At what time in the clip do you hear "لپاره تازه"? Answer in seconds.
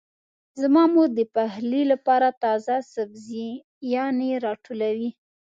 1.91-2.75